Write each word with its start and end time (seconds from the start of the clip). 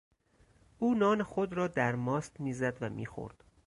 او 0.79 0.93
نان 0.95 1.23
خود 1.23 1.53
را 1.53 1.67
در 1.67 1.95
ماست 1.95 2.39
میزد 2.39 2.77
و 2.81 2.89
میخورد. 2.89 3.43